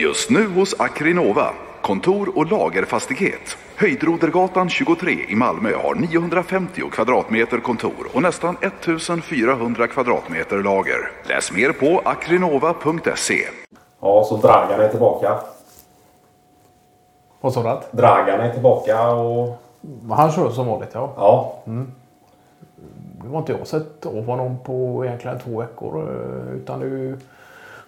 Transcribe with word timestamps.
Just 0.00 0.30
nu 0.30 0.46
hos 0.46 0.80
Akrinova. 0.80 1.50
Kontor 1.82 2.38
och 2.38 2.50
lagerfastighet. 2.50 3.56
Höjdrodergatan 3.76 4.68
23 4.68 5.10
i 5.28 5.34
Malmö 5.34 5.74
har 5.74 5.94
950 5.94 6.82
kvadratmeter 6.92 7.58
kontor 7.60 8.08
och 8.14 8.22
nästan 8.22 8.56
1400 8.60 9.86
kvadratmeter 9.86 10.62
lager. 10.62 11.10
Läs 11.28 11.52
mer 11.52 11.72
på 11.72 12.02
akrinova.se. 12.04 13.44
Ja, 14.00 14.24
så 14.24 14.36
Dragan 14.36 14.80
är 14.80 14.88
tillbaka. 14.88 15.38
Vad 17.40 17.52
sa 17.52 17.62
du? 17.90 17.96
Dragan 17.96 18.40
är 18.40 18.52
tillbaka 18.52 19.10
och... 19.10 19.62
Han 20.10 20.32
kör 20.32 20.50
som 20.50 20.66
vanligt 20.66 20.90
ja. 20.92 21.12
Ja, 21.16 21.62
Nu 23.22 23.28
har 23.30 23.38
inte 23.38 23.52
jag 23.52 23.66
sett 23.66 24.06
av 24.06 24.24
honom 24.26 24.58
på 24.64 25.04
egentligen 25.04 25.38
två 25.40 25.60
veckor. 25.60 26.10
eh, 26.10 26.56
Utan 26.56 26.80
ju 26.80 27.16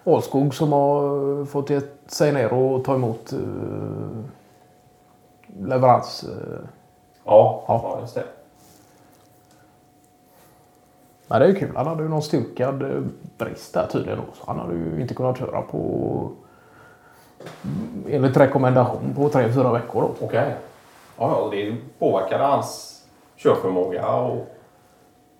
Alskog 0.05 0.55
som 0.55 0.73
har 0.73 1.45
fått 1.45 1.71
ge 1.71 1.81
sig 2.07 2.33
ner 2.33 2.53
och 2.53 2.85
ta 2.85 2.95
emot 2.95 3.33
eh, 3.33 3.39
leverans. 5.67 6.23
eh. 6.25 6.59
ja, 7.25 7.65
Ja. 7.69 7.81
ja. 7.85 7.99
just 8.01 8.15
det. 8.15 8.25
Men 11.27 11.41
det 11.41 11.47
är 11.47 11.49
ju 11.49 11.55
kul. 11.55 11.77
Han 11.77 11.87
hade 11.87 12.03
ju 12.03 12.09
någon 12.09 12.23
stukad 12.23 12.83
eh, 12.83 13.03
brist 13.39 13.75
där 13.75 13.87
tydligen. 13.93 14.19
Då, 14.19 14.25
så 14.35 14.45
han 14.47 14.59
hade 14.59 14.75
ju 14.75 15.01
inte 15.01 15.15
kunnat 15.15 15.39
köra 15.39 15.63
på 15.63 15.79
mm, 17.65 18.05
enligt 18.09 18.37
rekommendation 18.37 19.15
på 19.17 19.29
tre, 19.29 19.53
fyra 19.53 19.73
veckor. 19.73 20.11
Okej. 20.21 20.57
Ja, 21.19 21.31
ja, 21.31 21.49
det 21.51 21.77
påverkade 21.99 22.45
hans 22.45 23.03
körförmåga 23.37 24.09
och 24.17 24.47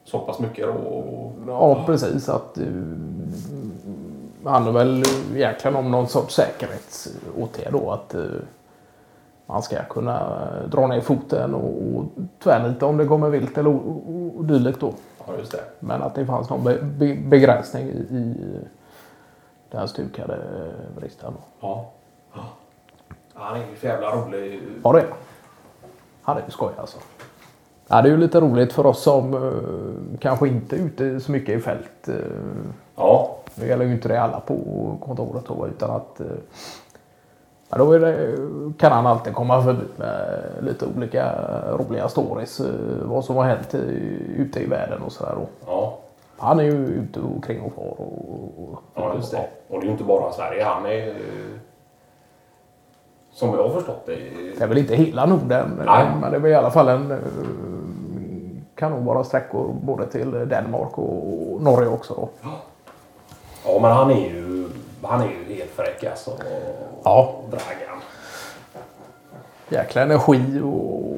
så 0.05 0.19
pass 0.19 0.39
mycket 0.39 0.67
då. 0.67 0.73
och- 0.73 1.33
Ja, 1.47 1.83
precis. 1.87 2.29
Att, 2.29 2.59
handlar 4.45 4.73
väl 4.73 5.03
egentligen 5.35 5.77
om 5.77 5.91
någon 5.91 6.09
sorts 6.09 6.35
säkerhetsåtgärd 6.35 7.73
då. 7.73 7.91
Att 7.91 8.15
uh, 8.15 8.31
man 9.47 9.63
ska 9.63 9.83
kunna 9.83 10.47
dra 10.67 10.87
ner 10.87 11.01
foten 11.01 11.55
och, 11.55 11.97
och 11.97 12.05
tvärnita 12.43 12.87
om 12.87 12.97
det 12.97 13.07
kommer 13.07 13.31
vilt 13.31 13.59
eller 13.59 13.81
dylikt 14.43 14.81
då. 14.81 14.95
Ja, 15.27 15.35
just 15.39 15.53
det. 15.53 15.65
Men 15.81 16.03
att 16.03 16.15
det 16.15 16.27
fanns 16.27 16.51
någon 16.51 16.65
be, 16.65 16.83
be, 16.83 17.17
begränsning 17.25 17.89
i, 17.89 17.97
i 18.11 18.35
den 19.71 19.89
stukade 19.89 20.39
bristen. 20.97 21.33
Då. 21.33 21.41
Ja. 21.61 21.91
Ja, 22.35 22.41
Han 23.35 23.61
är 23.61 23.67
ju 23.71 23.77
för 23.77 23.89
jävla 23.89 24.11
rolig. 24.17 24.63
Ja, 24.85 24.93
det 24.93 25.01
är 25.01 25.07
han. 26.23 26.37
Är 26.37 26.43
ju 26.47 26.51
skoj 26.51 26.73
alltså. 26.77 26.99
Ja, 27.89 28.03
det 28.03 28.09
är 28.09 28.11
ju 28.11 28.17
lite 28.17 28.41
roligt 28.41 28.73
för 28.73 28.87
oss 28.87 29.03
som 29.03 29.35
uh, 29.35 30.19
kanske 30.21 30.49
inte 30.49 30.77
är 30.77 30.81
ute 30.81 31.21
så 31.21 31.33
mycket 31.33 31.59
i 31.59 31.61
fält. 31.61 32.09
Uh, 32.09 32.15
Ja, 33.01 33.40
Nu 33.61 33.67
gäller 33.69 33.85
ju 33.85 33.93
inte 33.93 34.09
det 34.09 34.21
alla 34.23 34.41
på 34.41 34.57
kontoret 35.07 35.45
då, 35.49 35.67
utan 35.69 35.91
att 35.91 36.21
eh, 36.21 36.27
ja, 37.71 37.79
då 37.79 37.99
det, 37.99 38.37
kan 38.79 38.93
han 38.93 39.07
alltid 39.07 39.35
komma 39.35 39.63
förbi 39.63 39.85
med 39.97 40.41
lite 40.61 40.87
olika 40.97 41.33
roliga 41.79 42.09
stories. 42.09 42.61
eh, 42.61 42.67
Vad 43.05 43.25
som 43.25 43.37
har 43.37 43.45
hänt 43.45 43.75
ute 44.37 44.61
i 44.61 44.67
världen 44.67 45.03
och 45.03 45.13
sådär. 45.13 45.35
ja. 45.67 45.99
Han 46.39 46.59
är 46.61 46.65
ju 46.65 46.87
ute 46.87 47.21
och 47.21 47.45
kring 47.45 47.61
och 47.61 47.73
far. 47.73 47.83
Och, 48.01 48.55
och, 48.59 48.79
Ja, 48.95 49.15
just 49.15 49.31
det. 49.31 49.49
Och 49.69 49.81
det 49.81 49.85
är 49.85 49.87
ju 49.87 49.91
inte 49.93 50.05
bara 50.05 50.33
Sverige. 50.33 50.65
Han 50.65 50.87
är 50.87 51.15
som 53.33 53.55
jag 53.55 53.63
har 53.63 53.71
förstått 53.75 54.07
det. 54.07 54.15
Det 54.59 54.65
är 54.65 54.67
väl 54.69 54.79
inte 54.79 54.95
hela 54.97 55.27
Norden, 55.27 55.83
Nej. 55.87 56.07
men 56.21 56.31
det 56.31 56.37
är 56.37 56.41
väl 56.41 56.51
i 56.51 56.55
alla 56.55 56.71
fall 56.71 56.89
en 56.89 57.11
eh, 57.11 57.19
kan 58.75 58.93
nog 58.93 59.05
vara 59.05 59.25
sträckor 59.25 59.75
både 59.83 60.07
till 60.07 60.49
Danmark 60.49 60.99
och 60.99 61.63
Norge 61.63 61.89
också. 61.89 62.15
Då. 62.15 62.29
Ja, 63.65 63.79
men 63.79 63.91
han 63.93 64.11
är 64.11 64.15
ju, 64.31 64.69
han 65.03 65.21
är 65.21 65.27
ju 65.27 65.55
helt 65.55 65.71
fräck 65.71 66.05
alltså. 66.05 66.31
Ja. 67.05 67.35
Dragan. 67.51 68.01
Jäkla 69.69 70.03
energi 70.03 70.61
och 70.65 71.17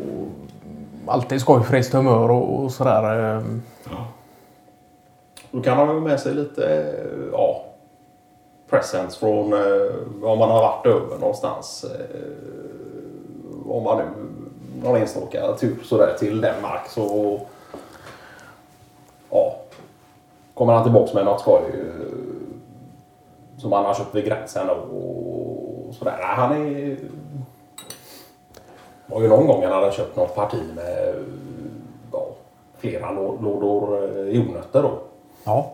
alltid 1.06 1.40
skojfriskt 1.40 1.94
humör 1.94 2.30
och, 2.30 2.62
och 2.62 2.72
sådär. 2.72 3.36
eh. 3.36 3.42
Då 5.50 5.62
kan 5.62 5.78
han 5.78 5.88
ha 5.88 5.94
med 5.94 6.20
sig 6.20 6.34
lite 6.34 6.94
ja, 7.32 7.64
presents 8.70 9.16
från 9.16 9.52
eh, 9.52 10.22
om 10.22 10.38
man 10.38 10.50
har 10.50 10.60
varit 10.62 10.86
över 10.86 11.18
någonstans. 11.18 11.84
Eh, 11.84 13.70
om 13.70 13.82
man 13.84 13.98
nu 13.98 14.04
någon 14.82 15.00
enstaka 15.00 15.56
tur 15.60 15.76
sådär 15.84 16.16
till 16.18 16.40
Danmark 16.40 16.88
så 16.88 17.40
ja, 19.30 19.56
kommer 20.54 20.72
han 20.72 20.82
tillbaks 20.82 21.14
med 21.14 21.24
något 21.24 21.40
skoj 21.40 21.60
eh, 21.74 22.12
som 23.58 23.72
han 23.72 23.84
har 23.84 23.94
köpt 23.94 24.14
vid 24.14 24.24
gränsen 24.24 24.70
och 24.70 25.94
sådär. 25.94 26.18
Han 26.20 26.52
är 26.52 26.98
var 29.06 29.20
ju 29.22 29.28
någon 29.28 29.46
gång 29.46 29.62
han 29.62 29.72
hade 29.72 29.92
köpt 29.92 30.16
något 30.16 30.34
parti 30.34 30.58
med 30.76 31.14
ja, 32.12 32.26
flera 32.78 33.06
lå- 33.10 33.42
lådor 33.42 34.04
eh, 34.18 34.28
jordnötter 34.36 34.82
då. 34.82 34.98
Ja. 35.44 35.70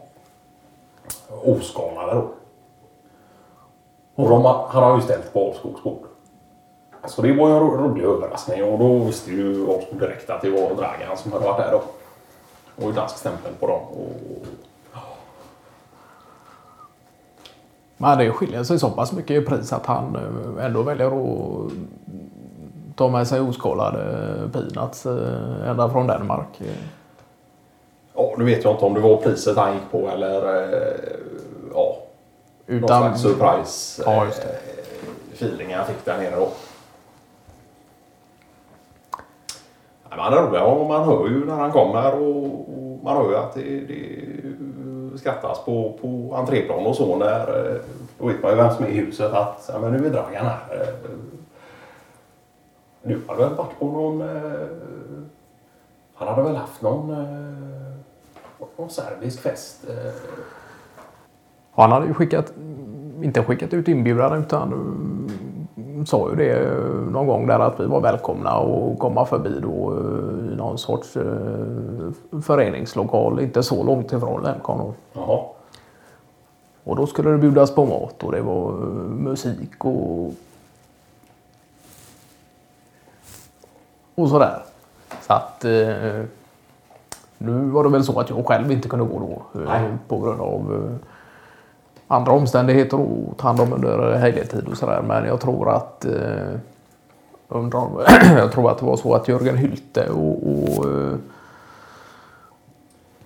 Oskalade 1.44 2.14
då. 2.14 2.28
Och 4.22 4.28
de, 4.30 4.42
han 4.68 4.82
har 4.82 4.96
ju 4.96 5.02
ställt 5.02 5.32
på 5.32 5.46
Alskogs 5.48 5.82
bord. 5.82 6.06
Alltså 7.00 7.22
det 7.22 7.32
var 7.32 7.48
ju 7.48 7.54
en 7.54 7.60
ro- 7.60 7.76
rolig 7.76 8.04
överraskning 8.04 8.64
och 8.64 8.78
då 8.78 8.98
visste 8.98 9.30
ju 9.30 9.70
Alskog 9.72 10.00
direkt 10.00 10.30
att 10.30 10.42
det 10.42 10.50
var 10.50 10.74
Dragan 10.74 11.16
som 11.16 11.32
hade 11.32 11.44
varit 11.44 11.58
där 11.58 11.72
då. 11.72 11.82
Och 12.86 12.92
dansk 12.94 13.16
stämpel 13.18 13.52
på 13.60 13.66
dem. 13.66 13.80
Och, 13.80 14.37
Men 18.00 18.18
det 18.18 18.32
skiljer 18.32 18.62
sig 18.64 18.78
så 18.78 18.90
pass 18.90 19.12
mycket 19.12 19.42
i 19.42 19.46
pris 19.46 19.72
att 19.72 19.86
han 19.86 20.16
eh, 20.16 20.64
ändå 20.64 20.82
väljer 20.82 21.06
att 21.06 21.72
ta 22.96 23.08
med 23.08 23.26
sig 23.28 23.40
oskalade 23.40 24.00
peanuts 24.52 25.06
eh, 25.06 25.70
ända 25.70 25.90
från 25.90 26.06
Danmark. 26.06 26.60
ja, 28.14 28.34
nu 28.38 28.44
vet 28.44 28.64
jag 28.64 28.74
inte 28.74 28.84
om 28.84 28.94
det 28.94 29.00
var 29.00 29.16
priset 29.16 29.56
han 29.56 29.74
gick 29.74 29.90
på 29.90 30.08
eller 30.08 30.62
eh, 30.62 30.96
ja, 31.74 31.96
någon 32.66 32.76
Utan, 32.84 33.00
slags 33.00 33.22
surprise 33.22 34.02
Ja, 34.06 34.24
eh, 34.24 34.30
feeling 35.32 35.74
han 35.74 35.86
fick 35.86 36.04
där 36.04 36.18
nere 36.18 36.36
då. 36.36 36.48
Ja, 40.10 40.16
men 40.16 40.18
han 40.18 40.32
är 40.32 40.42
rolig 40.42 40.88
man 40.88 41.04
hör 41.04 41.28
ju 41.28 41.44
när 41.46 41.54
han 41.54 41.72
kommer 41.72 42.14
och, 42.14 42.44
och 42.46 43.04
man 43.04 43.16
hör 43.16 43.30
ju 43.30 43.36
att 43.36 43.54
det, 43.54 43.80
det 43.80 44.28
skrattas 45.18 45.64
på, 45.64 45.98
på 46.00 46.36
entréplan 46.36 46.86
och 46.86 46.96
så 46.96 47.16
när 47.16 47.70
eh, 47.70 47.80
då 48.18 48.26
vet 48.26 48.42
man 48.42 48.50
ju 48.50 48.56
vem 48.56 48.74
som 48.74 48.84
är 48.84 48.88
i 48.88 48.94
huset 48.94 49.32
att 49.32 49.70
ja, 49.72 49.78
men 49.78 49.92
nu 49.92 50.06
är 50.06 50.10
Dragan 50.10 50.46
här. 50.46 50.60
Eh, 50.70 51.10
nu 53.02 53.20
har 53.26 53.36
väl 53.36 53.54
varit 53.54 53.78
på 53.78 53.86
någon 53.86 54.20
eh, 54.20 54.68
han 56.14 56.28
hade 56.28 56.42
väl 56.42 56.56
haft 56.56 56.82
någon 56.82 57.08
någon 58.76 58.90
serbisk 58.90 59.40
fest. 59.40 59.84
han 61.74 61.92
hade 61.92 62.06
ju 62.06 62.14
skickat, 62.14 62.52
inte 63.22 63.42
skickat 63.42 63.74
ut 63.74 63.88
inbjudan 63.88 64.38
utan 64.38 64.72
mm, 64.72 66.06
sa 66.06 66.30
ju 66.30 66.36
det 66.36 66.70
någon 67.10 67.26
gång 67.26 67.46
där 67.46 67.58
att 67.58 67.80
vi 67.80 67.86
var 67.86 68.00
välkomna 68.00 68.50
att 68.50 68.98
komma 68.98 69.24
förbi 69.24 69.60
då 69.60 69.94
någon 70.58 70.78
sorts 70.78 71.16
eh, 71.16 72.40
föreningslokal 72.42 73.40
inte 73.40 73.62
så 73.62 73.82
långt 73.82 74.12
ifrån. 74.12 74.42
Jaha. 75.12 75.40
Och 76.84 76.96
då 76.96 77.06
skulle 77.06 77.30
det 77.30 77.38
bjudas 77.38 77.74
på 77.74 77.86
mat 77.86 78.22
och 78.22 78.32
det 78.32 78.40
var 78.40 78.68
eh, 78.68 78.76
musik 79.08 79.84
och 79.84 80.32
och 84.14 84.28
sådär. 84.28 84.62
Så 85.26 85.32
att 85.32 85.64
eh, 85.64 86.22
nu 87.38 87.52
var 87.70 87.84
det 87.84 87.90
väl 87.90 88.04
så 88.04 88.20
att 88.20 88.30
jag 88.30 88.46
själv 88.46 88.72
inte 88.72 88.88
kunde 88.88 89.04
gå 89.04 89.18
då 89.18 89.60
eh, 89.60 89.66
på 90.08 90.18
grund 90.18 90.40
av 90.40 90.74
eh, 90.74 91.06
andra 92.08 92.32
omständigheter 92.32 93.00
och 93.00 93.36
ta 93.36 93.46
hand 93.46 93.60
om 93.60 93.72
under 93.72 94.12
helgetid 94.12 94.68
och 94.68 94.76
sådär. 94.76 95.02
Men 95.02 95.24
jag 95.24 95.40
tror 95.40 95.70
att 95.70 96.04
eh, 96.04 96.54
undrar, 97.48 97.88
jag 98.38 98.52
tror 98.52 98.70
att 98.70 98.78
det 98.78 98.86
var 98.86 98.96
så 98.96 99.14
att 99.14 99.28
Jörgen 99.28 99.56
Hylte 99.56 100.08
och, 100.10 100.48
och 100.48 100.90
eh, 100.90 101.16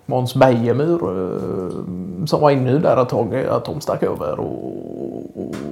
Måns 0.06 0.34
Bejemyr 0.34 1.02
eh, 1.02 2.26
som 2.26 2.40
var 2.40 2.50
inne 2.50 2.78
där 2.78 3.02
ett 3.02 3.08
tag, 3.08 3.34
eh, 3.34 3.54
att 3.54 3.64
de 3.64 3.80
stack 3.80 4.02
över 4.02 4.40
och, 4.40 5.36
och 5.36 5.64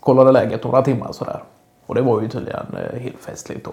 kollade 0.00 0.32
läget 0.32 0.64
några 0.64 0.82
timmar 0.82 1.12
sådär. 1.12 1.42
Och 1.86 1.94
det 1.94 2.02
var 2.02 2.20
ju 2.20 2.28
tydligen 2.28 2.66
helt 3.00 3.18
festligt 3.18 3.64
då. 3.64 3.72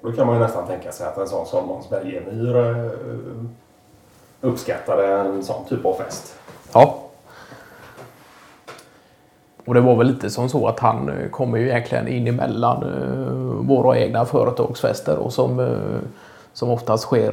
Då 0.00 0.12
kan 0.12 0.26
man 0.26 0.36
ju 0.36 0.42
nästan 0.42 0.66
tänka 0.66 0.92
sig 0.92 1.06
att 1.06 1.18
en 1.18 1.28
sån 1.28 1.46
som 1.46 1.66
Måns 1.66 1.90
Belgemyr 1.90 2.56
eh, 2.56 2.90
uppskattade 4.40 5.06
en 5.06 5.44
sån 5.44 5.64
typ 5.64 5.86
av 5.86 5.94
fest. 5.94 6.34
Ja. 6.72 7.03
Och 9.66 9.74
det 9.74 9.80
var 9.80 9.96
väl 9.96 10.06
lite 10.06 10.30
som 10.30 10.48
så 10.48 10.66
att 10.68 10.80
han 10.80 11.08
eh, 11.08 11.28
kommer 11.30 11.58
ju 11.58 11.68
egentligen 11.68 12.08
in 12.08 12.26
emellan 12.26 12.82
eh, 12.82 13.66
våra 13.68 13.98
egna 13.98 14.24
företagsfester 14.24 15.16
och 15.18 15.32
som, 15.32 15.60
eh, 15.60 15.98
som 16.52 16.70
oftast 16.70 17.04
sker 17.04 17.32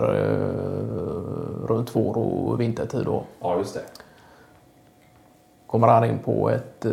runt 1.67 1.95
vår 1.95 2.17
och 2.17 2.61
vintertid. 2.61 3.05
Då. 3.05 3.23
Ja, 3.41 3.57
just 3.57 3.73
det. 3.73 3.81
kommer 5.67 5.87
han 5.87 6.05
in 6.05 6.19
på 6.19 6.49
ett, 6.49 6.85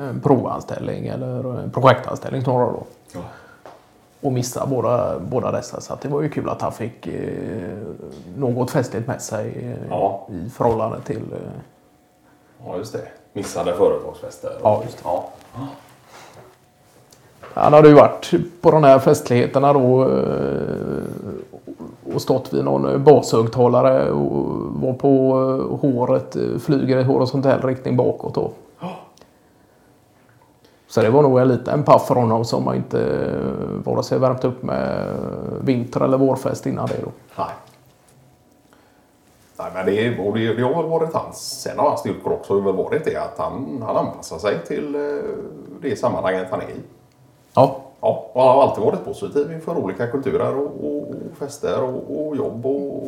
en 0.00 0.20
provanställning 0.22 1.06
eller 1.06 1.60
en 1.60 1.70
projektanställning 1.70 2.42
snarare 2.42 2.72
då. 2.72 2.82
Ja. 3.14 3.20
Och 4.20 4.32
missar 4.32 4.66
båda, 4.66 5.18
båda 5.18 5.50
dessa. 5.52 5.80
Så 5.80 5.92
att 5.92 6.00
det 6.00 6.08
var 6.08 6.22
ju 6.22 6.28
kul 6.28 6.48
att 6.48 6.62
han 6.62 6.72
fick 6.72 7.08
något 8.36 8.70
festligt 8.70 9.06
med 9.06 9.22
sig 9.22 9.76
Ja. 9.90 10.28
i 10.30 10.50
förhållande 10.50 11.00
till 11.00 11.22
ja, 12.66 12.76
just 12.76 12.92
det. 12.92 13.08
Missade 13.32 13.74
företagsfester. 13.74 14.52
Ja, 14.62 14.82
just. 14.84 14.98
Ja. 15.04 15.28
Han 17.54 17.72
hade 17.72 17.88
ju 17.88 17.94
varit 17.94 18.32
på 18.60 18.70
de 18.70 18.84
här 18.84 18.98
festligheterna 18.98 19.72
då 19.72 20.02
eh, 20.02 21.04
och 22.14 22.22
stått 22.22 22.52
vid 22.52 22.64
någon 22.64 23.04
bashögtalare 23.04 24.10
och 24.10 24.46
var 24.82 24.92
på 24.92 25.32
eh, 25.72 25.78
håret, 25.90 26.36
eh, 26.36 26.58
flyger 26.58 26.98
i 26.98 27.02
horisontell 27.02 27.62
riktning 27.62 27.96
bakåt 27.96 28.34
då. 28.34 28.50
Så 30.88 31.02
det 31.02 31.10
var 31.10 31.22
nog 31.22 31.38
en 31.38 31.48
liten 31.48 31.82
paff 31.82 32.06
för 32.06 32.14
honom 32.14 32.44
som 32.44 32.66
har 32.66 32.74
inte 32.74 33.00
eh, 33.00 33.84
vare 33.84 34.02
sig 34.02 34.18
värmt 34.18 34.44
upp 34.44 34.62
med 34.62 35.06
vinter 35.60 36.00
eller 36.00 36.18
vårfest 36.18 36.66
innan 36.66 36.86
det 36.86 36.96
då. 37.04 37.10
Nej. 37.38 37.46
Nej, 39.62 39.70
men 39.74 39.86
det, 39.86 40.18
och 40.18 40.38
det, 40.38 40.54
det 40.54 40.62
har 40.62 40.82
varit 40.82 41.14
hans, 41.14 41.60
sen 41.60 41.78
har 41.78 41.88
hans 41.88 42.00
styrkor 42.00 42.32
också 42.32 42.60
väl 42.60 42.74
varit 42.74 43.04
det 43.04 43.16
att 43.16 43.38
han, 43.38 43.82
han 43.86 43.96
anpassar 43.96 44.38
sig 44.38 44.58
till 44.66 44.94
eh, 44.94 45.00
det 45.80 45.96
sammanhanget 45.96 46.46
han 46.50 46.60
är 46.60 46.70
i. 46.70 46.80
Ja, 47.54 47.80
Ja, 48.02 48.30
och 48.32 48.42
han 48.42 48.56
har 48.56 48.62
alltid 48.62 48.84
varit 48.84 49.04
positiv 49.04 49.52
inför 49.52 49.76
olika 49.76 50.06
kulturer 50.06 50.56
och, 50.56 50.84
och, 50.84 51.08
och 51.08 51.36
fester 51.38 51.82
och, 51.82 52.28
och 52.28 52.36
jobb 52.36 52.66
och, 52.66 53.02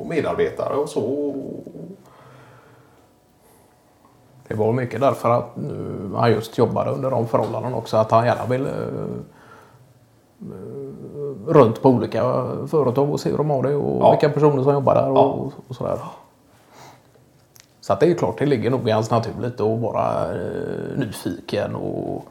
och 0.00 0.06
medarbetare 0.06 0.74
och 0.74 0.88
så. 0.88 1.34
det 4.48 4.54
var 4.54 4.72
mycket 4.72 5.00
därför 5.00 5.30
att 5.30 5.56
eh, 5.56 6.18
han 6.18 6.30
just 6.32 6.58
jobbade 6.58 6.90
under 6.90 7.10
de 7.10 7.28
förhållandena 7.28 7.76
också. 7.76 7.96
Att 7.96 8.10
han 8.10 8.26
gärna 8.26 8.46
ville 8.46 8.70
eh, 8.70 8.76
eh, 10.40 10.81
runt 11.46 11.82
på 11.82 11.88
olika 11.88 12.44
företag 12.66 13.10
och 13.12 13.20
se 13.20 13.30
hur 13.30 13.36
de 13.38 13.50
har 13.50 13.62
det 13.62 13.74
och 13.74 14.02
Ja. 14.02 14.10
vilka 14.10 14.28
personer 14.28 14.62
som 14.62 14.72
jobbar 14.72 14.94
där 14.94 15.10
och, 15.10 15.16
Ja. 15.16 15.50
och 15.68 15.76
sådär. 15.76 15.98
Så 17.80 17.92
att 17.92 18.00
det 18.00 18.06
är 18.10 18.14
klart, 18.14 18.38
det 18.38 18.46
ligger 18.46 18.70
nog 18.70 18.88
i 18.88 18.90
hans 18.90 19.10
naturligt 19.10 19.60
att 19.60 19.80
vara 19.80 20.34
eh, 20.34 20.96
nyfiken 20.98 21.74
och 21.74 22.24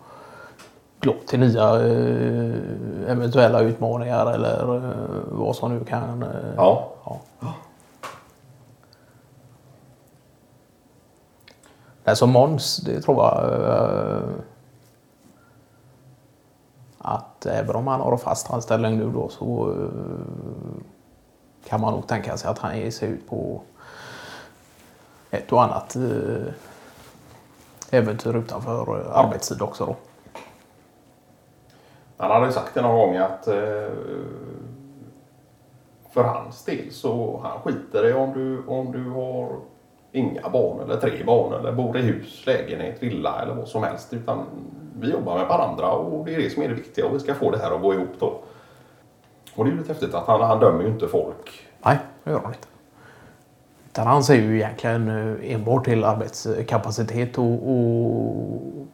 glad 1.00 1.26
till 1.28 1.40
nya 1.40 1.70
eh, 1.88 2.56
eventuella 3.12 3.60
utmaningar 3.62 4.32
eller 4.34 4.76
eh, 4.76 4.92
vad 5.32 5.56
som 5.56 5.78
nu 5.78 5.84
kan... 5.86 6.24
Eh, 6.24 6.30
Ja. 6.58 6.88
ja. 7.06 7.20
Nej, 12.04 12.16
som 12.16 12.30
Måns, 12.30 12.78
det 12.78 13.02
tror 13.02 13.18
jag 13.18 13.54
eh, 13.54 14.22
att 17.42 17.46
även 17.46 17.76
om 17.76 17.88
han 17.88 18.02
har 18.02 18.12
en 18.12 18.18
fast 18.18 18.52
anställning 18.52 18.98
nu 18.98 19.12
då 19.12 19.30
så 19.30 19.72
eh, 19.72 20.72
kan 21.70 21.82
man 21.82 21.94
nog 21.94 22.08
tänka 22.08 22.38
sig 22.38 22.50
att 22.50 22.60
han 22.60 22.80
ger 22.80 22.92
sig 22.92 23.10
ut 23.10 23.30
på 23.30 23.62
ett 25.32 25.52
och 25.52 25.64
annat 25.64 25.96
eh, 25.96 26.54
äventyr 27.92 28.36
utanför 28.36 29.00
eh, 29.00 29.18
arbetstid 29.18 29.62
också 29.62 29.86
då. 29.86 29.96
Han 32.18 32.32
hade 32.32 32.46
ju 32.46 32.52
sagt 32.52 32.74
det 32.74 32.82
någon 32.82 32.96
gång 32.98 33.18
att 33.18 33.46
för 36.14 36.24
hans 36.24 36.66
del 36.66 36.92
så 36.92 37.42
han 37.44 37.60
skiter 37.62 38.10
i 38.10 38.14
om 38.14 38.34
du, 38.34 38.64
om 38.68 38.92
du 38.92 39.10
har 39.10 39.50
inga 40.12 40.50
barn 40.50 40.80
eller 40.80 40.98
tre 40.98 41.24
barn 41.24 41.54
eller 41.54 41.72
bor 41.72 41.98
i 41.98 42.02
hus, 42.02 42.46
lägenhet, 42.46 43.04
villa 43.04 43.42
eller 43.42 43.56
vad 43.56 43.68
som 43.68 43.84
helst. 43.84 44.14
Utan 44.14 44.46
vi 45.00 45.12
jobbar 45.12 45.38
med 45.38 45.48
varandra 45.48 45.92
och 45.92 46.26
det 46.26 46.36
är 46.36 46.38
det 46.38 46.50
som 46.50 46.64
är 46.64 46.68
det 46.70 46.74
viktiga 46.76 47.06
och 47.06 47.16
vi 47.16 47.20
ska 47.20 47.34
få 47.34 47.52
det 47.52 47.58
här 47.58 47.72
att 47.76 47.82
gå 47.82 47.94
ihop 47.94 48.10
då. 48.20 48.40
Och 49.56 49.66
det 49.66 49.70
är 49.70 49.72
ju 49.72 49.78
lite 49.78 49.94
häftigt 49.94 50.14
att 50.14 50.28
han, 50.28 50.42
han 50.42 50.60
dömer 50.60 50.84
ju 50.84 50.88
inte 50.90 51.08
folk. 51.08 51.68
Nej, 51.86 51.98
det 52.24 52.32
gör 52.32 52.40
han 52.40 52.48
inte. 52.54 52.68
Utan 53.92 54.08
han 54.08 54.24
ser 54.24 54.36
ju 54.36 54.56
egentligen 54.56 55.08
eh, 55.42 55.54
enbart 55.54 55.86
till 55.86 56.04
arbetskapacitet 56.04 57.38
och, 57.38 57.46
och, 57.70 58.88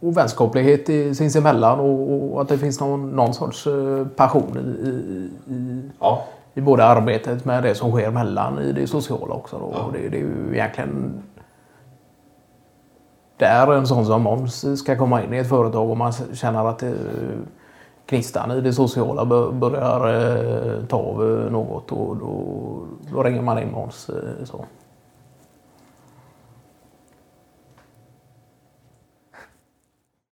och 0.00 0.16
vänskaplighet 0.16 0.88
i- 0.88 1.14
sinsemellan 1.14 1.80
och, 1.80 2.32
och 2.34 2.40
att 2.42 2.48
det 2.48 2.58
finns 2.58 2.80
någon, 2.80 3.10
någon 3.10 3.34
sorts 3.34 3.66
eh, 3.66 4.06
passion 4.16 4.58
i, 4.58 4.88
i, 5.52 5.82
Ja, 6.00 6.24
i 6.54 6.60
både 6.60 6.84
arbetet 6.84 7.44
med 7.44 7.62
det 7.62 7.74
som 7.74 7.90
sker 7.90 8.10
mellan 8.10 8.58
i 8.58 8.72
det 8.72 8.86
sociala 8.86 9.34
också. 9.34 9.58
Då. 9.58 9.70
Ja. 9.74 9.82
Och 9.82 9.92
Det, 9.92 10.08
det 10.08 10.16
är 10.16 10.20
ju 10.20 10.50
egentligen 10.52 11.22
där 13.36 13.72
en 13.72 13.86
sån 13.86 14.06
som 14.06 14.22
Måns 14.22 14.78
ska 14.78 14.96
komma 14.96 15.24
in 15.24 15.34
i 15.34 15.38
ett 15.38 15.48
företag 15.48 15.90
och 15.90 15.96
man 15.96 16.12
känner 16.12 16.68
att 16.68 16.82
eh, 16.82 16.90
gnistan 18.06 18.50
i 18.50 18.60
det 18.60 18.72
sociala 18.72 19.24
börjar 19.52 20.08
eh, 20.08 20.84
ta 20.86 20.96
av 20.96 21.22
eh, 21.22 21.50
något 21.50 21.92
och 21.92 22.16
då, 22.16 22.86
då 23.12 23.22
ringer 23.22 23.42
man 23.42 23.58
in 23.58 23.72
Måns. 23.72 24.10
Så. 24.44 24.64